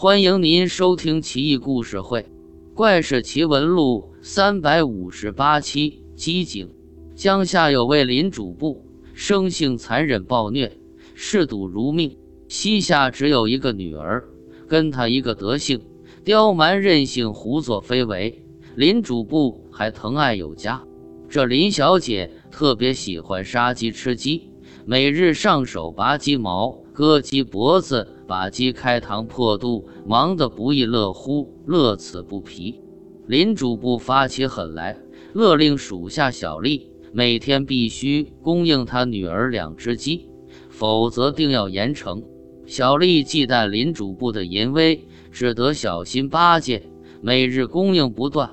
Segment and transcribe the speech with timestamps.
[0.00, 2.20] 欢迎您收听《奇异故事会·
[2.72, 6.04] 怪事奇闻录》三百五十八期。
[6.14, 6.70] 机警，
[7.16, 10.70] 江夏有位林主簿，生性残忍暴虐，
[11.16, 12.16] 嗜赌如命。
[12.46, 14.22] 膝下只有一个女儿，
[14.68, 15.80] 跟他一个德性，
[16.22, 18.40] 刁蛮任性，胡作非为。
[18.76, 20.80] 林主簿还疼爱有加，
[21.28, 24.48] 这林小姐特别喜欢杀鸡吃鸡，
[24.86, 26.78] 每日上手拔鸡毛。
[26.98, 32.80] 割鸡脖子，把鸡开膛破肚，忙得不亦乐乎，乐此不疲。
[33.28, 34.98] 林主簿发起狠来，
[35.32, 40.28] 勒令属下小吏每天必须供应他女儿两只鸡，
[40.70, 42.20] 否则定要严惩。
[42.66, 46.82] 小吏忌惮林主簿的淫威，只得小心巴结，
[47.20, 48.50] 每日供应不断。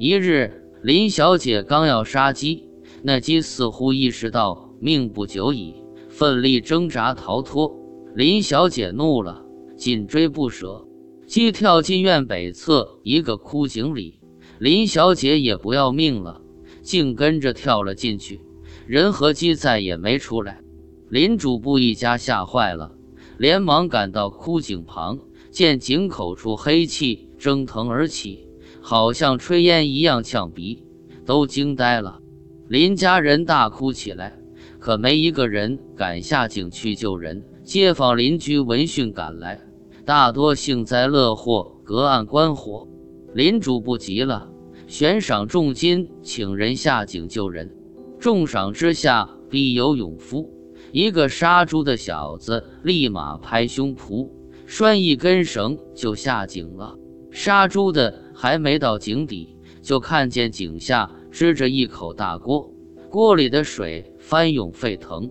[0.00, 0.50] 一日，
[0.82, 2.68] 林小姐刚要杀鸡，
[3.04, 5.76] 那鸡似乎意识到命不久矣，
[6.08, 7.83] 奋力挣扎逃脱。
[8.14, 9.44] 林小姐怒了，
[9.76, 10.86] 紧追不舍。
[11.26, 14.20] 鸡跳进院北侧一个枯井里，
[14.60, 16.40] 林小姐也不要命了，
[16.80, 18.40] 竟跟着跳了进去。
[18.86, 20.60] 人和鸡再也没出来。
[21.08, 22.92] 林主簿一家吓坏了，
[23.36, 25.18] 连忙赶到枯井旁，
[25.50, 28.46] 见井口处黑气蒸腾而起，
[28.80, 30.84] 好像炊烟一样呛鼻，
[31.26, 32.20] 都惊呆了。
[32.68, 34.38] 林家人大哭起来，
[34.78, 37.42] 可没一个人敢下井去救人。
[37.64, 39.58] 街坊邻居闻讯赶来，
[40.04, 42.86] 大多幸灾乐祸，隔岸观火。
[43.32, 44.50] 林主不急了，
[44.86, 47.74] 悬赏重金，请人下井救人。
[48.20, 50.52] 重赏之下必有勇夫。
[50.92, 54.28] 一个杀猪的小子立马拍胸脯，
[54.66, 56.94] 拴一根绳就下井了。
[57.30, 62.70] 杀猪的还没到井底，就看见井下支着一口大锅，
[63.08, 65.30] 锅里的水翻涌沸腾。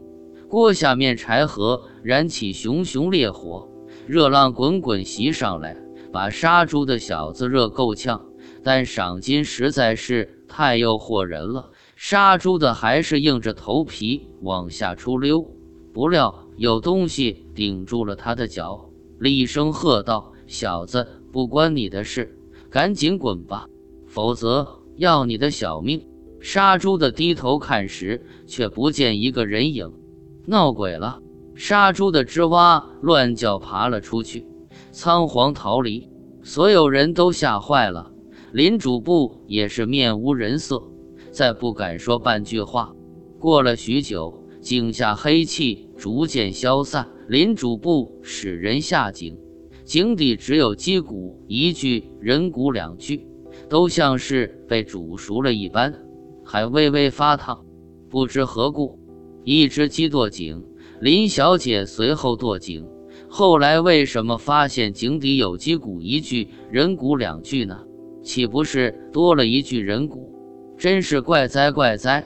[0.49, 3.69] 锅下面柴禾燃起熊熊烈火，
[4.05, 5.77] 热浪滚滚袭上来，
[6.11, 8.25] 把杀猪的小子热够呛。
[8.61, 15.45] 但赏金实在是太诱惑人了，杀猪的还是硬着头皮往下出溜。
[15.93, 18.89] 不料有东西顶住了他的脚，
[19.19, 22.37] 厉声喝道：“小子，不关你的事，
[22.69, 23.67] 赶紧滚吧，
[24.07, 24.67] 否则
[24.97, 26.05] 要你的小命！”
[26.41, 29.93] 杀猪的低头看时，却不见一个人影。
[30.45, 31.21] 闹鬼了！
[31.55, 34.45] 杀猪的吱哇乱叫，爬了出去，
[34.91, 36.09] 仓皇逃离。
[36.41, 38.11] 所有人都吓坏了，
[38.51, 40.83] 林主簿也是面无人色，
[41.31, 42.93] 再不敢说半句话。
[43.39, 49.37] 过了许久，井下黑气逐渐消散，林主簿使人下井，
[49.85, 53.27] 井底只有鸡骨一具，人骨两具，
[53.69, 55.93] 都像是被煮熟了一般，
[56.43, 57.63] 还微微发烫。
[58.09, 58.99] 不知何故。
[59.45, 60.63] 一只鸡堕井，
[61.03, 62.87] 林小姐随后堕井。
[63.27, 67.77] 后来为什么发现井底有鸡骨一具，人骨两具呢？
[68.23, 70.33] 岂不是多了一具人骨？
[70.77, 72.25] 真是怪哉怪哉！